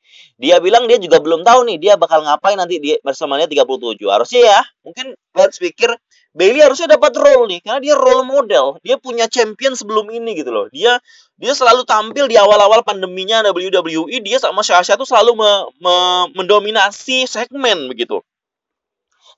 Dia 0.41 0.57
bilang 0.63 0.89
dia 0.89 0.97
juga 0.97 1.21
belum 1.21 1.45
tahu 1.45 1.69
nih 1.69 1.77
dia 1.77 1.95
bakal 2.01 2.25
ngapain 2.25 2.57
nanti 2.57 2.81
di 2.81 2.97
WrestleMania 3.05 3.45
37. 3.51 4.09
Harusnya 4.09 4.41
ya, 4.41 4.61
mungkin 4.87 5.13
let's 5.37 5.61
pikir 5.61 5.93
Bailey 6.37 6.61
harusnya 6.61 7.01
dapat 7.01 7.17
role 7.17 7.49
nih 7.49 7.65
karena 7.65 7.81
dia 7.81 7.95
role 7.97 8.29
model. 8.29 8.77
Dia 8.85 9.01
punya 9.01 9.25
champion 9.25 9.73
sebelum 9.73 10.13
ini 10.13 10.37
gitu 10.37 10.53
loh. 10.53 10.69
Dia 10.69 11.01
dia 11.41 11.57
selalu 11.57 11.89
tampil 11.89 12.29
di 12.29 12.37
awal-awal 12.37 12.85
pandeminya 12.85 13.41
WWE, 13.49 14.21
dia 14.21 14.37
sama 14.37 14.61
Sasha 14.61 15.01
tuh 15.01 15.09
selalu 15.09 15.33
me, 15.33 15.51
me, 15.81 15.95
mendominasi 16.37 17.25
segmen 17.25 17.89
begitu. 17.89 18.21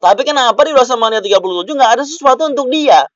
Tapi 0.02 0.26
kenapa 0.26 0.58
di 0.66 0.74
WrestleMania 0.74 1.22
37 1.22 1.70
nggak 1.70 1.92
ada 1.98 2.02
sesuatu 2.02 2.50
untuk 2.50 2.66
dia? 2.66 3.06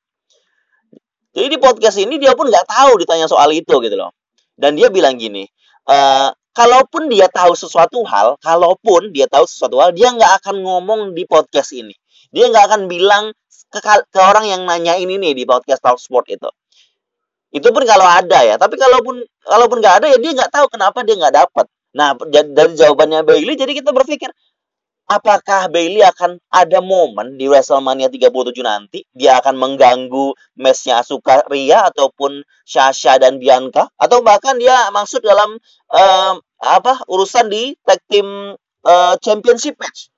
Jadi 1.35 1.47
di 1.51 1.59
podcast 1.59 1.99
ini 1.99 2.15
dia 2.19 2.39
pun 2.39 2.47
nggak 2.47 2.63
tahu 2.63 3.03
ditanya 3.03 3.27
soal 3.27 3.51
itu 3.51 3.83
gitu 3.83 3.95
loh. 3.99 4.15
Dan 4.55 4.79
dia 4.79 4.87
bilang 4.87 5.19
gini, 5.19 5.43
e, 5.87 5.97
kalaupun 6.55 7.11
dia 7.11 7.27
tahu 7.27 7.51
sesuatu 7.57 7.99
hal, 8.07 8.39
kalaupun 8.39 9.11
dia 9.11 9.27
tahu 9.27 9.43
sesuatu 9.43 9.81
hal, 9.83 9.91
dia 9.91 10.11
nggak 10.13 10.43
akan 10.43 10.61
ngomong 10.61 11.01
di 11.11 11.27
podcast 11.27 11.75
ini. 11.75 11.95
Dia 12.31 12.47
nggak 12.47 12.63
akan 12.69 12.81
bilang 12.87 13.33
ke, 13.73 13.79
ke 14.13 14.19
orang 14.21 14.45
yang 14.45 14.61
nanya 14.69 14.93
ini 15.01 15.17
nih 15.17 15.33
di 15.33 15.43
podcast 15.49 15.81
Talk 15.81 15.97
Sport 15.97 16.29
itu. 16.29 16.49
Itu 17.53 17.69
pun 17.73 17.83
kalau 17.89 18.05
ada 18.05 18.45
ya. 18.45 18.55
Tapi 18.61 18.77
kalaupun 18.77 19.25
kalaupun 19.41 19.77
nggak 19.81 19.95
ada 20.03 20.07
ya 20.13 20.17
dia 20.21 20.31
nggak 20.37 20.51
tahu 20.53 20.65
kenapa 20.69 21.01
dia 21.01 21.17
nggak 21.17 21.33
dapat. 21.33 21.65
Nah 21.97 22.17
dari 22.29 22.73
jawabannya 22.77 23.25
Bailey 23.25 23.57
jadi 23.57 23.73
kita 23.73 23.89
berpikir 23.93 24.29
apakah 25.09 25.67
Bailey 25.67 26.01
akan 26.01 26.39
ada 26.47 26.79
momen 26.79 27.35
di 27.35 27.45
WrestleMania 27.51 28.07
37 28.07 28.63
nanti 28.63 29.03
dia 29.11 29.37
akan 29.43 29.55
mengganggu 29.59 30.33
matchnya 30.57 31.03
Asuka 31.03 31.43
Ria 31.51 31.91
ataupun 31.91 32.41
Sasha 32.63 33.19
dan 33.19 33.37
Bianca 33.37 33.91
atau 33.99 34.23
bahkan 34.23 34.55
dia 34.57 34.89
masuk 34.95 35.21
dalam 35.21 35.59
uh, 35.91 36.33
apa 36.63 37.03
urusan 37.11 37.51
di 37.51 37.75
tag 37.83 37.99
team 38.07 38.55
uh, 38.87 39.13
championship 39.19 39.75
match 39.77 40.12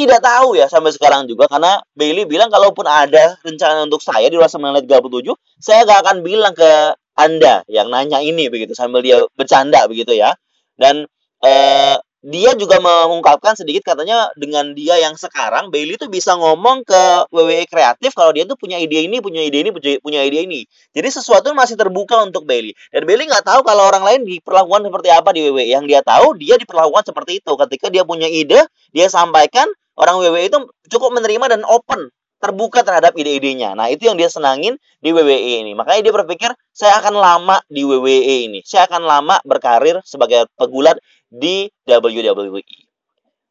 tidak 0.00 0.24
tahu 0.24 0.56
ya 0.56 0.66
sampai 0.66 0.90
sekarang 0.96 1.28
juga 1.28 1.44
karena 1.50 1.84
Bailey 1.92 2.24
bilang 2.24 2.48
kalaupun 2.48 2.88
ada 2.88 3.36
rencana 3.44 3.84
untuk 3.84 4.00
saya 4.00 4.26
di 4.32 4.40
WrestleMania 4.40 4.80
37, 4.84 5.36
saya 5.60 5.84
gak 5.84 6.00
akan 6.08 6.16
bilang 6.24 6.56
ke 6.56 6.96
Anda 7.20 7.60
yang 7.68 7.92
nanya 7.92 8.24
ini 8.24 8.48
begitu 8.48 8.72
sambil 8.72 9.04
dia 9.04 9.20
bercanda 9.36 9.84
begitu 9.84 10.16
ya. 10.16 10.32
Dan 10.80 11.04
eh, 11.44 11.96
dia 12.20 12.52
juga 12.52 12.76
mengungkapkan 12.84 13.56
sedikit 13.56 13.92
katanya 13.92 14.28
dengan 14.36 14.76
dia 14.76 15.00
yang 15.00 15.16
sekarang 15.16 15.72
Bailey 15.72 15.96
tuh 15.96 16.12
bisa 16.12 16.36
ngomong 16.36 16.84
ke 16.84 17.02
WWE 17.32 17.64
kreatif 17.64 18.12
kalau 18.12 18.36
dia 18.36 18.44
tuh 18.44 18.60
punya 18.60 18.76
ide 18.76 19.08
ini, 19.08 19.24
punya 19.24 19.40
ide 19.40 19.64
ini, 19.64 19.72
punya 19.72 20.20
ide 20.20 20.44
ini. 20.44 20.68
Jadi 20.92 21.08
sesuatu 21.08 21.48
masih 21.56 21.80
terbuka 21.80 22.20
untuk 22.20 22.44
Bailey. 22.44 22.76
Dan 22.92 23.08
Bailey 23.08 23.24
nggak 23.24 23.48
tahu 23.48 23.64
kalau 23.64 23.88
orang 23.88 24.04
lain 24.04 24.20
diperlakukan 24.28 24.84
seperti 24.92 25.08
apa 25.08 25.32
di 25.32 25.40
WWE. 25.48 25.64
Yang 25.72 25.84
dia 25.88 26.00
tahu 26.04 26.36
dia 26.36 26.54
diperlakukan 26.60 27.08
seperti 27.08 27.40
itu. 27.40 27.52
Ketika 27.56 27.88
dia 27.88 28.04
punya 28.04 28.28
ide, 28.28 28.68
dia 28.92 29.06
sampaikan 29.08 29.64
orang 29.96 30.20
WWE 30.20 30.44
itu 30.52 30.58
cukup 30.92 31.16
menerima 31.16 31.56
dan 31.56 31.64
open 31.64 32.12
terbuka 32.40 32.80
terhadap 32.80 33.12
ide-idenya. 33.20 33.76
Nah, 33.76 33.92
itu 33.92 34.08
yang 34.08 34.16
dia 34.16 34.32
senangin 34.32 34.80
di 35.04 35.12
WWE 35.12 35.60
ini. 35.60 35.76
Makanya 35.76 36.08
dia 36.08 36.14
berpikir, 36.16 36.50
saya 36.72 36.96
akan 37.04 37.20
lama 37.20 37.60
di 37.68 37.84
WWE 37.84 38.48
ini. 38.48 38.64
Saya 38.64 38.88
akan 38.88 39.04
lama 39.04 39.36
berkarir 39.44 40.00
sebagai 40.08 40.48
pegulat 40.56 40.96
di 41.30 41.70
WWE. 41.86 42.62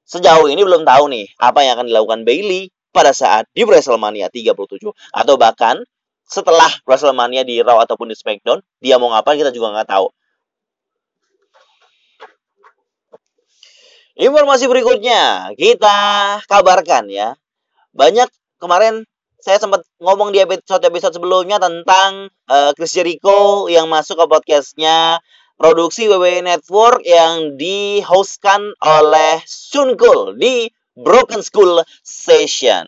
Sejauh 0.03 0.51
ini 0.51 0.61
belum 0.61 0.83
tahu 0.83 1.09
nih 1.09 1.25
apa 1.39 1.63
yang 1.63 1.79
akan 1.79 1.87
dilakukan 1.87 2.21
Bailey 2.27 2.69
pada 2.91 3.15
saat 3.15 3.47
di 3.55 3.63
WrestleMania 3.63 4.27
37 4.27 4.91
atau 4.91 5.35
bahkan 5.39 5.79
setelah 6.29 6.69
WrestleMania 6.85 7.41
di 7.47 7.61
Raw 7.63 7.81
ataupun 7.81 8.11
di 8.11 8.15
SmackDown 8.17 8.61
dia 8.83 9.01
mau 9.01 9.09
ngapain 9.13 9.39
kita 9.39 9.55
juga 9.55 9.73
nggak 9.73 9.89
tahu. 9.89 10.07
Informasi 14.19 14.67
berikutnya 14.67 15.55
kita 15.55 15.97
kabarkan 16.43 17.07
ya. 17.07 17.39
Banyak 17.95 18.27
kemarin 18.59 19.07
saya 19.39 19.55
sempat 19.55 19.87
ngomong 20.03 20.35
di 20.35 20.43
episode 20.43 20.83
episode 20.83 21.15
sebelumnya 21.15 21.55
tentang 21.63 22.27
uh, 22.51 22.75
Chris 22.75 22.91
Jericho 22.91 23.71
yang 23.71 23.87
masuk 23.87 24.19
ke 24.19 24.25
podcastnya 24.27 25.23
produksi 25.59 26.07
WWE 26.07 26.39
Network 26.47 27.03
yang 27.03 27.59
dihostkan 27.59 28.71
oleh 28.79 29.43
Sun 29.43 29.99
Kul 29.99 30.39
di 30.39 30.71
Broken 30.95 31.43
School 31.43 31.83
Session. 31.99 32.87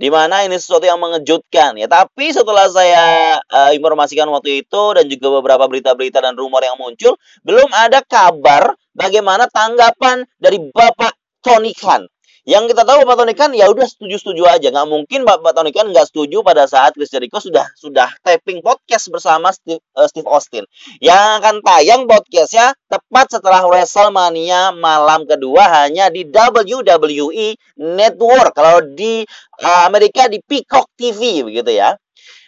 Di 0.00 0.08
mana 0.08 0.40
ini 0.40 0.56
sesuatu 0.56 0.88
yang 0.88 0.96
mengejutkan 0.96 1.76
ya. 1.76 1.84
Tapi 1.84 2.32
setelah 2.32 2.64
saya 2.72 3.36
uh, 3.44 3.76
informasikan 3.76 4.24
waktu 4.32 4.64
itu 4.64 4.82
dan 4.96 5.04
juga 5.04 5.36
beberapa 5.36 5.68
berita-berita 5.68 6.24
dan 6.24 6.32
rumor 6.32 6.64
yang 6.64 6.80
muncul, 6.80 7.20
belum 7.44 7.68
ada 7.76 8.00
kabar 8.00 8.72
bagaimana 8.96 9.44
tanggapan 9.52 10.24
dari 10.40 10.56
Bapak 10.72 11.12
Tony 11.44 11.76
Khan 11.76 12.08
yang 12.46 12.70
kita 12.70 12.86
tahu 12.86 13.02
Bapak 13.02 13.26
Tony 13.26 13.34
kan 13.34 13.50
ya 13.50 13.66
udah 13.66 13.82
setuju-setuju 13.90 14.46
aja. 14.46 14.70
Nggak 14.70 14.86
mungkin 14.86 15.26
Bapak 15.26 15.50
Tony 15.50 15.74
kan 15.74 15.90
nggak 15.90 16.06
setuju 16.14 16.46
pada 16.46 16.70
saat 16.70 16.94
Chris 16.94 17.10
Jericho 17.10 17.42
sudah 17.42 17.66
sudah 17.74 18.06
taping 18.22 18.62
podcast 18.62 19.10
bersama 19.10 19.50
Steve, 19.50 19.82
uh, 19.98 20.06
Steve 20.06 20.30
Austin. 20.30 20.62
Yang 21.02 21.42
akan 21.42 21.54
tayang 21.66 22.02
podcastnya 22.06 22.78
tepat 22.86 23.34
setelah 23.34 23.66
WrestleMania 23.66 24.78
malam 24.78 25.26
kedua 25.26 25.66
hanya 25.82 26.06
di 26.06 26.22
WWE 26.22 27.58
Network. 27.82 28.54
Kalau 28.54 28.78
di 28.94 29.26
uh, 29.66 29.82
Amerika 29.90 30.30
di 30.30 30.38
Peacock 30.38 30.86
TV 30.94 31.42
begitu 31.42 31.74
ya. 31.74 31.98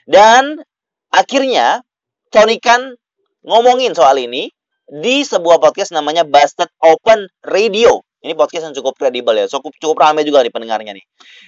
Dan 0.06 0.62
akhirnya 1.10 1.82
Tony 2.30 2.62
kan 2.62 2.94
ngomongin 3.42 3.98
soal 3.98 4.14
ini 4.22 4.46
di 4.86 5.26
sebuah 5.26 5.58
podcast 5.58 5.90
namanya 5.90 6.22
Busted 6.22 6.70
Open 6.86 7.26
Radio 7.42 8.07
ini 8.24 8.32
podcast 8.34 8.70
yang 8.70 8.76
cukup 8.76 8.98
kredibel 8.98 9.34
ya, 9.34 9.46
cukup 9.46 9.74
cukup 9.78 9.96
ramai 10.02 10.26
juga 10.26 10.42
nih 10.42 10.52
pendengarnya 10.52 10.92
nih. 10.96 11.04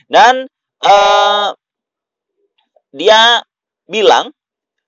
Dan 0.06 0.46
uh, 0.86 1.48
dia 2.94 3.42
bilang 3.90 4.30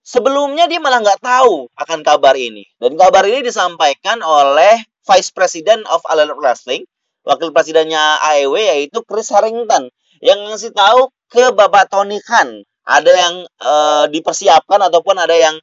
sebelumnya 0.03 0.71
dia 0.71 0.79
malah 0.79 1.03
nggak 1.03 1.23
tahu 1.23 1.67
akan 1.75 2.01
kabar 2.07 2.39
ini. 2.39 2.67
Dan 2.79 2.95
kabar 2.95 3.27
ini 3.27 3.43
disampaikan 3.43 4.23
oleh 4.23 4.83
Vice 5.03 5.35
President 5.35 5.83
of 5.91 6.03
All 6.07 6.23
Wrestling, 6.39 6.87
wakil 7.27 7.51
presidennya 7.51 8.23
AEW 8.23 8.55
yaitu 8.59 9.03
Chris 9.03 9.31
Harrington 9.35 9.91
yang 10.23 10.39
ngasih 10.47 10.71
tahu 10.71 11.11
ke 11.27 11.51
Bapak 11.51 11.91
Tony 11.91 12.23
Khan 12.23 12.63
ada 12.87 13.11
yang 13.11 13.35
uh, 13.63 14.05
dipersiapkan 14.11 14.79
ataupun 14.91 15.19
ada 15.19 15.35
yang 15.35 15.59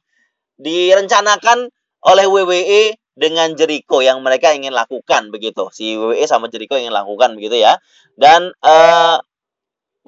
direncanakan 0.60 1.68
oleh 2.04 2.26
WWE 2.28 2.96
dengan 3.20 3.52
Jericho 3.52 4.00
yang 4.00 4.24
mereka 4.24 4.56
ingin 4.56 4.72
lakukan 4.72 5.28
begitu. 5.28 5.68
Si 5.76 5.92
WWE 5.92 6.24
sama 6.24 6.48
Jericho 6.48 6.80
ingin 6.80 6.96
lakukan 6.96 7.36
begitu 7.36 7.60
ya. 7.60 7.76
Dan 8.16 8.48
uh, 8.64 9.20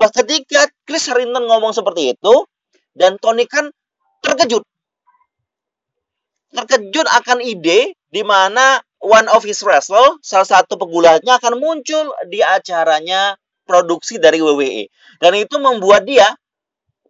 ketika 0.01 0.73
Chris 0.89 1.13
Harrington 1.13 1.45
ngomong 1.45 1.77
seperti 1.77 2.17
itu 2.17 2.49
dan 2.97 3.21
Tony 3.21 3.45
kan 3.45 3.69
terkejut. 4.25 4.65
Terkejut 6.57 7.07
akan 7.09 7.45
ide 7.45 7.93
di 8.09 8.23
mana 8.25 8.81
one 9.05 9.29
of 9.29 9.45
his 9.45 9.61
wrestle, 9.61 10.17
salah 10.25 10.49
satu 10.49 10.81
pegulatnya 10.81 11.37
akan 11.37 11.61
muncul 11.61 12.17
di 12.33 12.41
acaranya 12.41 13.37
produksi 13.69 14.17
dari 14.17 14.41
WWE. 14.41 14.89
Dan 15.21 15.37
itu 15.37 15.61
membuat 15.61 16.09
dia 16.09 16.29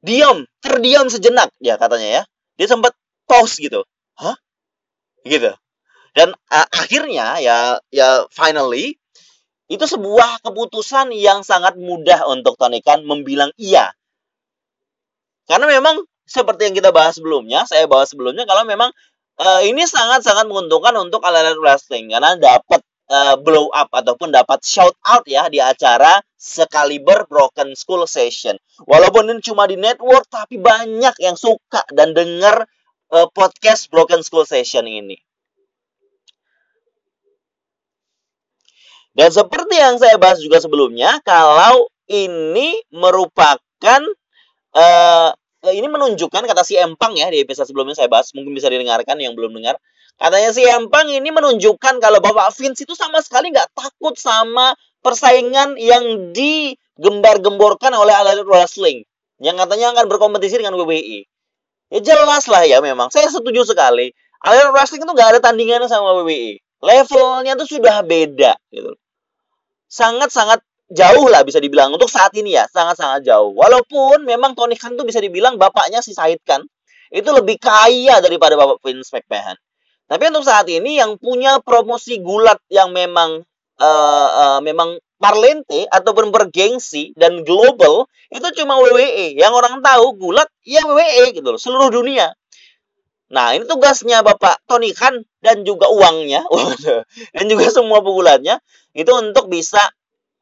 diam, 0.03 0.43
terdiam 0.59 1.07
sejenak 1.07 1.55
ya 1.63 1.79
katanya 1.79 2.09
ya. 2.11 2.23
Dia 2.59 2.67
sempat 2.67 2.95
pause 3.31 3.63
gitu. 3.63 3.87
Hah? 4.19 4.35
Gitu. 5.23 5.55
Dan 6.13 6.33
uh, 6.33 6.69
akhirnya 6.69 7.41
ya 7.41 7.81
ya 7.89 8.29
finally 8.29 9.01
itu 9.73 9.85
sebuah 9.89 10.45
keputusan 10.45 11.17
yang 11.17 11.41
sangat 11.41 11.81
mudah 11.81 12.29
untuk 12.29 12.61
Tony 12.61 12.85
Khan 12.85 13.09
membilang 13.09 13.49
iya. 13.57 13.89
Karena 15.49 15.65
memang 15.65 16.05
seperti 16.29 16.69
yang 16.69 16.77
kita 16.77 16.93
bahas 16.93 17.17
sebelumnya, 17.17 17.65
saya 17.65 17.89
bahas 17.89 18.13
sebelumnya 18.13 18.45
kalau 18.45 18.69
memang 18.69 18.93
uh, 19.41 19.61
ini 19.65 19.89
sangat-sangat 19.89 20.45
menguntungkan 20.45 20.93
untuk 21.01 21.25
All 21.25 21.35
Wrestling 21.61 22.13
karena 22.13 22.37
dapat 22.37 22.85
uh, 23.09 23.35
blow 23.41 23.73
up 23.73 23.89
ataupun 23.93 24.33
dapat 24.33 24.61
shout 24.63 24.95
out 25.09 25.25
ya 25.25 25.49
di 25.49 25.59
acara 25.59 26.21
sekaliber 26.37 27.25
Broken 27.27 27.73
School 27.73 28.05
Session. 28.05 28.61
Walaupun 28.85 29.33
ini 29.33 29.41
cuma 29.41 29.65
di 29.65 29.81
network 29.81 30.29
tapi 30.29 30.61
banyak 30.61 31.17
yang 31.21 31.37
suka 31.41 31.85
dan 31.93 32.13
dengar 32.13 32.69
uh, 33.13 33.29
podcast 33.33 33.89
Broken 33.89 34.21
School 34.21 34.45
Session 34.45 34.85
ini. 34.85 35.17
Dan 39.13 39.29
seperti 39.29 39.77
yang 39.77 40.01
saya 40.01 40.17
bahas 40.17 40.41
juga 40.41 40.57
sebelumnya, 40.57 41.21
kalau 41.21 41.85
ini 42.09 42.81
merupakan 42.89 44.03
uh, 44.73 45.31
ini 45.71 45.87
menunjukkan 45.87 46.43
kata 46.43 46.67
si 46.67 46.75
Empang 46.75 47.15
ya 47.15 47.31
di 47.31 47.45
episode 47.45 47.71
sebelumnya 47.71 47.95
saya 47.95 48.11
bahas, 48.11 48.33
mungkin 48.35 48.57
bisa 48.57 48.67
didengarkan 48.73 49.15
yang 49.21 49.37
belum 49.39 49.55
dengar. 49.55 49.79
Katanya 50.19 50.51
si 50.51 50.65
Empang 50.67 51.13
ini 51.13 51.29
menunjukkan 51.31 52.03
kalau 52.03 52.19
Bapak 52.19 52.51
Vince 52.57 52.83
itu 52.83 52.97
sama 52.99 53.23
sekali 53.23 53.53
nggak 53.55 53.71
takut 53.77 54.17
sama 54.19 54.75
persaingan 55.05 55.77
yang 55.77 56.35
digembar-gemborkan 56.35 57.93
oleh 57.95 58.17
Elite 58.17 58.49
Wrestling. 58.49 59.05
Yang 59.43 59.67
katanya 59.67 59.87
akan 59.99 60.05
berkompetisi 60.11 60.59
dengan 60.59 60.79
WWE. 60.79 61.27
Ya 61.93 62.01
jelas 62.01 62.49
lah 62.49 62.65
ya 62.65 62.81
memang. 62.81 63.13
Saya 63.13 63.29
setuju 63.29 63.69
sekali. 63.69 64.15
Elite 64.43 64.73
Wrestling 64.73 65.05
itu 65.05 65.13
nggak 65.13 65.29
ada 65.37 65.41
tandingannya 65.43 65.87
sama 65.87 66.17
WWE. 66.23 66.59
Levelnya 66.83 67.55
tuh 67.55 67.79
sudah 67.79 68.03
beda 68.03 68.59
gitu. 68.75 68.99
Sangat-sangat 69.87 70.61
jauh 70.93 71.27
lah 71.31 71.41
bisa 71.47 71.63
dibilang 71.63 71.95
untuk 71.95 72.11
saat 72.11 72.35
ini 72.35 72.59
ya 72.59 72.67
sangat-sangat 72.69 73.25
jauh. 73.25 73.55
Walaupun 73.55 74.27
memang 74.27 74.59
Tony 74.59 74.75
Khan 74.75 74.99
tuh 74.99 75.07
bisa 75.07 75.23
dibilang 75.23 75.57
bapaknya 75.57 76.03
si 76.03 76.13
Said 76.13 76.43
Khan 76.43 76.67
itu 77.13 77.29
lebih 77.31 77.61
kaya 77.61 78.19
daripada 78.19 78.59
bapak 78.59 78.83
Vince 78.83 79.13
McMahon. 79.15 79.57
Tapi 80.11 80.23
untuk 80.29 80.45
saat 80.45 80.69
ini 80.69 81.01
yang 81.01 81.17
punya 81.17 81.63
promosi 81.63 82.21
gulat 82.21 82.61
yang 82.69 82.93
memang 82.93 83.41
uh, 83.81 84.29
uh, 84.29 84.61
memang 84.61 85.01
parlente 85.23 85.87
ataupun 85.87 86.35
bergengsi 86.35 87.15
dan 87.15 87.47
global 87.47 88.11
itu 88.35 88.49
cuma 88.59 88.75
WWE 88.83 89.39
yang 89.39 89.55
orang 89.55 89.79
tahu 89.79 90.19
gulat 90.19 90.51
ya 90.67 90.83
WWE 90.83 91.31
gitu 91.31 91.47
loh 91.47 91.61
seluruh 91.63 91.95
dunia 91.95 92.35
Nah, 93.33 93.57
ini 93.57 93.65
tugasnya 93.65 94.21
Bapak 94.21 94.61
Tony 94.69 94.93
Khan 94.93 95.25
dan 95.41 95.65
juga 95.65 95.89
uangnya, 95.89 96.45
dan 97.35 97.45
juga 97.49 97.73
semua 97.73 98.05
pegulatnya 98.05 98.61
itu 98.93 99.09
untuk 99.09 99.49
bisa 99.49 99.81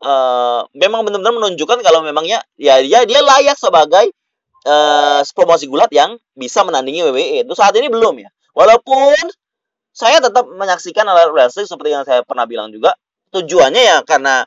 uh, 0.03 0.67
memang 0.75 1.07
benar-benar 1.07 1.39
menunjukkan 1.39 1.87
kalau 1.87 2.03
memangnya 2.03 2.43
ya 2.59 2.83
dia 2.83 3.07
dia 3.07 3.23
layak 3.23 3.55
sebagai 3.55 4.11
uh, 4.67 5.23
promosi 5.39 5.71
gulat 5.71 5.95
yang 5.95 6.19
bisa 6.35 6.67
menandingi 6.67 7.07
WWE. 7.07 7.47
Itu 7.47 7.55
saat 7.55 7.79
ini 7.79 7.87
belum 7.87 8.27
ya. 8.27 8.31
Walaupun 8.59 9.31
saya 9.95 10.19
tetap 10.19 10.51
menyaksikan 10.51 11.07
alat 11.07 11.31
wrestling 11.31 11.71
seperti 11.71 11.95
yang 11.95 12.03
saya 12.03 12.27
pernah 12.27 12.51
bilang 12.51 12.75
juga 12.75 12.99
tujuannya 13.31 13.83
ya 13.87 13.97
karena 14.03 14.43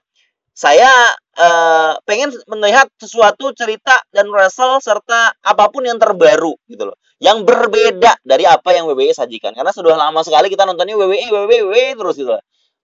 saya 0.54 1.10
uh, 1.34 1.98
pengen 2.06 2.30
melihat 2.46 2.86
sesuatu 3.02 3.50
cerita 3.58 3.98
dan 4.14 4.30
wrestle 4.30 4.78
serta 4.78 5.34
apa 5.42 5.66
pun 5.74 5.82
yang 5.82 5.98
terbaru 5.98 6.54
gitu 6.70 6.94
loh. 6.94 6.98
Yang 7.18 7.50
berbeda 7.50 8.22
dari 8.22 8.46
apa 8.46 8.70
yang 8.78 8.86
WWE 8.86 9.18
sajikan. 9.18 9.58
Karena 9.58 9.74
sudah 9.74 9.98
lama 9.98 10.22
sekali 10.22 10.54
kita 10.54 10.70
nontonnya 10.70 10.94
WWE 10.94 11.34
WWE, 11.34 11.58
WWE 11.66 11.86
terus 11.98 12.16
gitu 12.22 12.32
loh. 12.38 12.44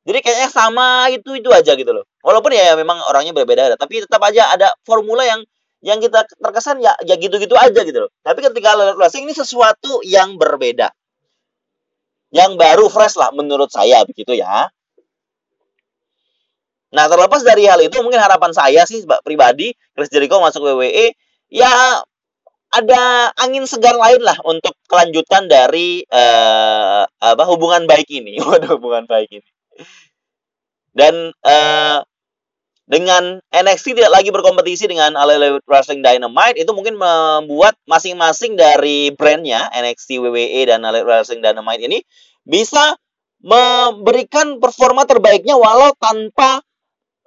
Jadi 0.10 0.20
kayaknya 0.26 0.50
sama 0.50 1.14
itu 1.14 1.38
itu 1.38 1.54
aja 1.54 1.78
gitu 1.78 1.94
loh. 1.94 2.10
Walaupun 2.26 2.50
ya 2.58 2.74
memang 2.74 2.98
orangnya 3.06 3.38
berbeda 3.38 3.78
tapi 3.78 4.02
tetap 4.02 4.20
aja 4.26 4.50
ada 4.50 4.74
formula 4.82 5.22
yang 5.22 5.46
yang 5.80 6.02
kita 6.02 6.26
terkesan 6.42 6.82
ya 6.82 6.98
ya 7.06 7.22
gitu-gitu 7.22 7.54
aja 7.54 7.86
gitu 7.86 8.10
loh. 8.10 8.12
Tapi 8.26 8.42
ketika 8.42 8.98
wrestling 8.98 9.30
ini 9.30 9.38
sesuatu 9.38 10.02
yang 10.02 10.42
berbeda. 10.42 10.90
Yang 12.34 12.52
baru 12.58 12.86
fresh 12.90 13.18
lah 13.18 13.30
menurut 13.30 13.70
saya 13.70 14.02
begitu 14.10 14.34
ya 14.34 14.70
Nah, 16.89 17.05
terlepas 17.05 17.46
dari 17.46 17.69
hal 17.69 17.77
itu, 17.86 18.01
mungkin 18.01 18.17
harapan 18.17 18.50
saya 18.50 18.81
sih 18.89 19.05
pribadi, 19.22 19.74
Chris 19.93 20.10
Jericho 20.10 20.41
masuk 20.41 20.65
WWE, 20.65 21.13
ya 21.53 22.01
ada 22.69 23.34
angin 23.41 23.65
segar 23.65 23.98
lain 23.98 24.22
lah 24.22 24.38
untuk 24.46 24.77
kelanjutan 24.86 25.50
dari 25.50 26.05
uh, 26.05 27.05
apa 27.05 27.43
hubungan 27.50 27.89
baik 27.89 28.10
ini. 28.10 28.38
Waduh, 28.46 28.77
hubungan 28.77 29.10
baik 29.10 29.41
ini. 29.41 29.50
Dan 30.93 31.34
uh, 31.46 32.01
dengan 32.89 33.38
NXT 33.53 34.01
tidak 34.01 34.10
lagi 34.10 34.34
berkompetisi 34.34 34.89
dengan 34.89 35.13
All 35.13 35.29
Elite 35.29 35.62
Wrestling 35.69 36.01
Dynamite 36.01 36.58
itu 36.58 36.74
mungkin 36.74 36.98
membuat 36.98 37.77
masing-masing 37.86 38.58
dari 38.58 39.13
brandnya 39.13 39.70
NXT 39.70 40.18
WWE 40.18 40.61
dan 40.66 40.81
All 40.81 40.98
Elite 40.98 41.05
Wrestling 41.05 41.46
Dynamite 41.46 41.85
ini 41.85 42.01
bisa 42.42 42.98
memberikan 43.40 44.57
performa 44.57 45.05
terbaiknya 45.05 45.53
walau 45.53 45.94
tanpa 46.01 46.66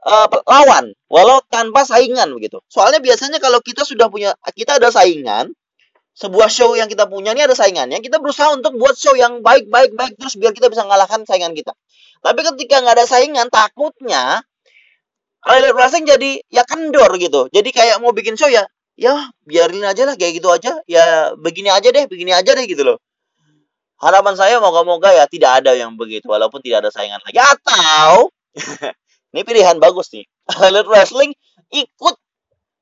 uh, 0.07 0.27
lawan 0.47 0.95
walau 1.07 1.41
tanpa 1.49 1.87
saingan 1.87 2.31
begitu. 2.35 2.59
Soalnya 2.67 2.99
biasanya 2.99 3.39
kalau 3.39 3.63
kita 3.63 3.87
sudah 3.87 4.11
punya 4.11 4.35
kita 4.55 4.79
ada 4.79 4.91
saingan, 4.91 5.55
sebuah 6.13 6.49
show 6.53 6.77
yang 6.77 6.91
kita 6.91 7.09
punya 7.09 7.33
ini 7.33 7.47
ada 7.47 7.57
saingannya, 7.57 8.03
kita 8.05 8.21
berusaha 8.21 8.53
untuk 8.53 8.77
buat 8.77 8.99
show 8.99 9.17
yang 9.17 9.41
baik 9.41 9.71
baik 9.73 9.97
baik 9.97 10.15
terus 10.21 10.37
biar 10.37 10.53
kita 10.53 10.69
bisa 10.69 10.85
mengalahkan 10.85 11.25
saingan 11.25 11.57
kita. 11.57 11.73
Tapi 12.23 12.41
ketika 12.55 12.85
nggak 12.85 12.95
ada 13.03 13.07
saingan, 13.09 13.47
takutnya 13.51 14.45
Elite 15.43 15.75
Wrestling 15.75 16.07
jadi 16.07 16.31
ya 16.47 16.63
kendor 16.63 17.11
gitu. 17.19 17.51
Jadi 17.51 17.75
kayak 17.75 17.99
mau 17.99 18.15
bikin 18.15 18.39
show 18.39 18.47
ya, 18.47 18.63
ya 18.95 19.33
biarin 19.43 19.83
aja 19.83 20.07
lah 20.07 20.15
kayak 20.15 20.39
gitu 20.39 20.49
aja. 20.55 20.79
Ya 20.87 21.35
begini 21.35 21.73
aja 21.73 21.91
deh, 21.91 22.07
begini 22.07 22.31
aja 22.31 22.55
deh 22.55 22.63
gitu 22.69 22.87
loh. 22.87 22.99
Harapan 23.99 24.35
saya 24.35 24.59
moga-moga 24.59 25.15
ya 25.15 25.27
tidak 25.31 25.63
ada 25.63 25.79
yang 25.79 25.95
begitu 25.95 26.27
walaupun 26.27 26.59
tidak 26.63 26.87
ada 26.87 26.91
saingan 26.91 27.23
lagi 27.23 27.39
atau 27.39 28.31
Ini 29.33 29.43
pilihan 29.43 29.77
bagus 29.81 30.13
nih. 30.13 30.29
Elite 30.69 30.89
Wrestling 30.89 31.33
ikut 31.73 32.17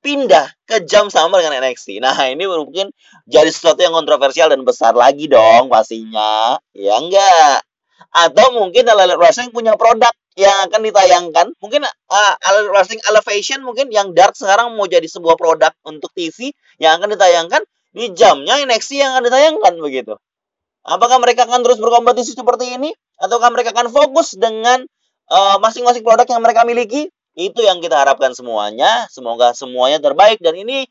pindah 0.01 0.51
ke 0.65 0.83
jam 0.89 1.13
sama 1.13 1.39
dengan 1.39 1.61
NXT. 1.61 2.01
Nah, 2.01 2.17
ini 2.27 2.49
mungkin 2.49 2.91
jadi 3.29 3.49
sesuatu 3.53 3.85
yang 3.85 3.93
kontroversial 3.95 4.51
dan 4.51 4.65
besar 4.67 4.97
lagi 4.97 5.29
dong 5.31 5.71
pastinya. 5.71 6.59
Ya 6.75 6.99
enggak. 6.99 7.63
Atau 8.11 8.57
mungkin 8.59 8.83
Elite 8.83 9.21
Wrestling 9.21 9.55
punya 9.55 9.79
produk 9.79 10.11
yang 10.35 10.67
akan 10.67 10.81
ditayangkan. 10.83 11.47
Mungkin 11.61 11.85
uh, 11.87 12.35
Elite 12.51 12.71
Wrestling 12.73 13.03
Elevation 13.07 13.61
mungkin 13.63 13.93
yang 13.93 14.17
dark 14.17 14.35
sekarang 14.35 14.75
mau 14.75 14.89
jadi 14.89 15.07
sebuah 15.07 15.37
produk 15.37 15.71
untuk 15.87 16.11
TV 16.17 16.51
yang 16.81 16.99
akan 16.99 17.15
ditayangkan 17.15 17.63
di 17.91 18.11
jamnya 18.17 18.59
NXT 18.65 18.99
yang 18.99 19.15
akan 19.15 19.25
ditayangkan 19.29 19.75
begitu. 19.79 20.15
Apakah 20.81 21.21
mereka 21.21 21.45
akan 21.45 21.61
terus 21.61 21.77
berkompetisi 21.77 22.33
seperti 22.33 22.73
ini? 22.81 22.91
Ataukah 23.21 23.53
mereka 23.53 23.77
akan 23.77 23.93
fokus 23.93 24.33
dengan 24.33 24.89
masing-masing 25.63 26.03
uh, 26.03 26.07
produk 26.07 26.27
yang 26.27 26.43
mereka 26.43 26.67
miliki 26.67 27.11
itu 27.39 27.61
yang 27.63 27.79
kita 27.79 27.95
harapkan 27.95 28.35
semuanya. 28.35 29.07
Semoga 29.09 29.55
semuanya 29.55 30.03
terbaik. 30.03 30.43
Dan 30.43 30.59
ini 30.59 30.87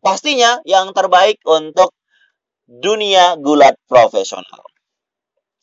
pastinya 0.00 0.58
yang 0.64 0.90
terbaik 0.96 1.38
untuk 1.44 1.92
dunia 2.64 3.36
gulat 3.36 3.76
profesional. 3.84 4.64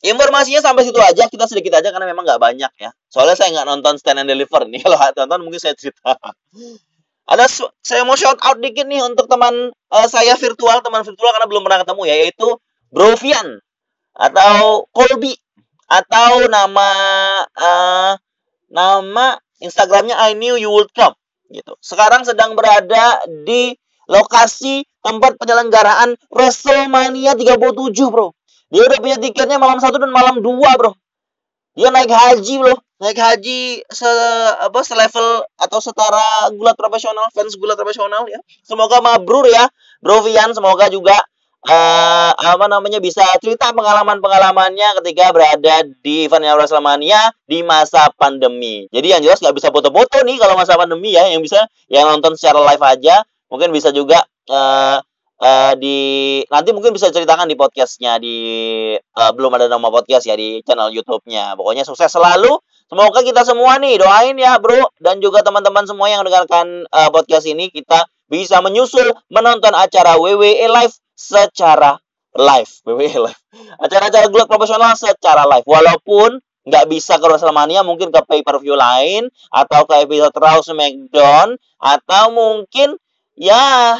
Informasinya 0.00 0.64
sampai 0.64 0.88
situ 0.88 0.96
aja. 1.02 1.28
Kita 1.28 1.44
sedikit 1.44 1.76
aja 1.76 1.92
karena 1.92 2.08
memang 2.08 2.24
nggak 2.24 2.40
banyak 2.40 2.72
ya. 2.80 2.90
Soalnya 3.10 3.36
saya 3.36 3.52
nggak 3.52 3.68
nonton 3.68 3.94
stand 4.00 4.22
and 4.22 4.30
deliver 4.30 4.64
nih. 4.64 4.80
Kalau 4.86 4.96
tonton 5.12 5.40
mungkin 5.44 5.60
saya 5.60 5.76
cerita. 5.76 6.16
Ada 7.30 7.46
saya 7.84 8.02
mau 8.02 8.18
shout 8.18 8.40
out 8.42 8.58
dikit 8.58 8.88
nih 8.88 9.04
untuk 9.06 9.30
teman 9.30 9.70
uh, 9.70 10.08
saya 10.10 10.34
virtual 10.34 10.82
teman 10.82 11.06
virtual 11.06 11.30
karena 11.30 11.46
belum 11.46 11.62
pernah 11.62 11.78
ketemu 11.86 12.02
ya 12.10 12.16
yaitu 12.26 12.48
Brovian 12.90 13.62
atau 14.18 14.90
Colby 14.90 15.38
atau 15.90 16.46
nama 16.46 16.88
uh, 17.58 18.14
nama 18.70 19.34
Instagramnya 19.58 20.14
I 20.14 20.38
knew 20.38 20.54
you 20.54 20.70
would 20.70 20.94
come 20.94 21.18
gitu. 21.50 21.74
Sekarang 21.82 22.22
sedang 22.22 22.54
berada 22.54 23.20
di 23.26 23.74
lokasi 24.06 24.86
tempat 25.02 25.36
penyelenggaraan 25.38 26.14
WrestleMania 26.30 27.34
37, 27.34 27.74
Bro. 28.10 28.34
Dia 28.70 28.86
udah 28.86 28.98
punya 29.02 29.18
tiketnya 29.18 29.58
malam 29.58 29.82
satu 29.82 29.98
dan 29.98 30.14
malam 30.14 30.38
dua, 30.38 30.78
Bro. 30.78 30.94
Dia 31.74 31.90
naik 31.90 32.10
haji, 32.10 32.54
Bro. 32.62 32.74
Naik 33.00 33.18
haji 33.18 33.80
se 33.88 34.10
apa 34.60 34.80
selevel 34.84 35.42
atau 35.56 35.78
setara 35.80 36.52
gulat 36.52 36.76
profesional, 36.76 37.32
fans 37.32 37.56
gulat 37.58 37.74
profesional 37.78 38.28
ya. 38.30 38.38
Semoga 38.62 39.02
mabrur 39.02 39.46
ya, 39.50 39.66
Bro 39.98 40.22
Vian. 40.26 40.54
Semoga 40.54 40.86
juga 40.92 41.16
uh, 41.68 42.32
apa 42.32 42.64
namanya 42.70 43.02
bisa 43.02 43.24
cerita 43.42 43.74
pengalaman-pengalamannya 43.76 45.02
ketika 45.02 45.34
berada 45.34 45.84
di 46.00 46.24
event 46.24 46.46
WrestleMania 46.56 47.34
di 47.44 47.60
masa 47.60 48.08
pandemi. 48.16 48.88
Jadi 48.88 49.06
yang 49.12 49.20
jelas 49.20 49.42
nggak 49.42 49.56
bisa 49.56 49.68
foto-foto 49.68 50.24
nih 50.24 50.40
kalau 50.40 50.56
masa 50.56 50.78
pandemi 50.80 51.12
ya, 51.12 51.28
yang 51.28 51.44
bisa 51.44 51.68
yang 51.92 52.08
nonton 52.08 52.38
secara 52.38 52.64
live 52.72 52.84
aja, 52.84 53.26
mungkin 53.52 53.68
bisa 53.74 53.92
juga 53.92 54.24
uh, 54.48 54.98
uh, 55.40 55.72
di 55.76 55.98
nanti 56.48 56.70
mungkin 56.72 56.96
bisa 56.96 57.12
ceritakan 57.12 57.48
di 57.50 57.56
podcastnya 57.58 58.16
di 58.16 58.36
uh, 58.96 59.30
belum 59.34 59.52
ada 59.60 59.66
nama 59.68 59.92
podcast 59.92 60.24
ya 60.24 60.36
di 60.38 60.64
channel 60.64 60.88
YouTube-nya. 60.94 61.58
Pokoknya 61.58 61.84
sukses 61.84 62.08
selalu. 62.08 62.56
Semoga 62.90 63.22
kita 63.22 63.46
semua 63.46 63.78
nih 63.78 64.02
doain 64.02 64.34
ya 64.34 64.58
bro 64.58 64.90
dan 64.98 65.22
juga 65.22 65.46
teman-teman 65.46 65.86
semua 65.86 66.10
yang 66.10 66.26
mendengarkan 66.26 66.90
uh, 66.90 67.06
podcast 67.14 67.46
ini 67.46 67.70
kita 67.70 68.02
bisa 68.26 68.58
menyusul 68.58 69.14
menonton 69.30 69.70
acara 69.78 70.18
WWE 70.18 70.66
Live 70.66 70.98
secara 71.20 72.00
live 72.32 72.72
WWE 72.88 73.16
live 73.28 73.40
acara-acara 73.76 74.26
gulat 74.32 74.48
profesional 74.48 74.96
secara 74.96 75.44
live 75.44 75.68
walaupun 75.68 76.40
nggak 76.64 76.88
bisa 76.88 77.20
ke 77.20 77.24
WrestleMania 77.24 77.84
mungkin 77.84 78.08
ke 78.08 78.20
pay 78.24 78.40
per 78.40 78.60
view 78.60 78.76
lain 78.76 79.28
atau 79.52 79.84
ke 79.84 80.00
episode 80.04 80.36
Raw 80.36 80.60
SmackDown 80.64 81.60
atau 81.80 82.24
mungkin 82.32 82.96
ya 83.36 83.96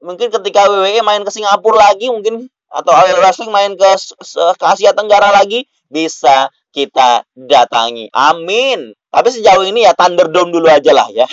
mungkin 0.00 0.28
ketika 0.28 0.68
WWE 0.68 1.00
main 1.04 1.24
ke 1.24 1.32
Singapura 1.32 1.92
lagi 1.92 2.12
mungkin 2.12 2.48
atau 2.72 2.92
All 2.92 3.20
Wrestling 3.20 3.52
main 3.52 3.76
ke, 3.76 3.84
ke 4.32 4.64
Asia 4.64 4.96
Tenggara 4.96 5.28
lagi 5.32 5.68
bisa 5.92 6.48
kita 6.72 7.28
datangi. 7.36 8.08
Amin. 8.16 8.96
Tapi 9.12 9.28
sejauh 9.28 9.60
ini 9.68 9.84
ya 9.84 9.92
Thunderdome 9.92 10.56
dulu 10.56 10.72
aja 10.72 10.88
lah 10.96 11.08
ya. 11.12 11.28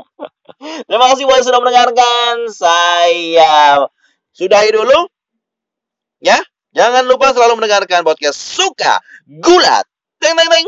Terima 0.90 1.06
kasih 1.14 1.30
buat 1.30 1.46
sudah 1.46 1.62
mendengarkan. 1.62 2.50
Saya 2.50 3.86
sudahi 4.34 4.70
dulu. 4.74 5.08
Ya, 6.18 6.38
jangan 6.74 7.06
lupa 7.06 7.30
selalu 7.30 7.62
mendengarkan 7.62 8.02
podcast 8.02 8.38
Suka 8.38 8.98
Gulat. 9.26 9.86
Teng 10.18 10.34
teng 10.34 10.50
teng. 10.50 10.66